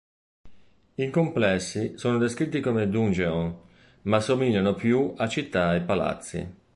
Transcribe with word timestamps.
I 0.95 1.11
complessi 1.11 1.95
sono 1.95 2.17
descritti 2.17 2.59
come 2.59 2.89
"dungeon", 2.89 3.55
ma 4.05 4.19
somigliano 4.19 4.73
più 4.73 5.13
a 5.15 5.27
città 5.27 5.75
e 5.75 5.81
palazzi. 5.81 6.53